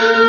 Thank 0.00 0.16
you. 0.16 0.27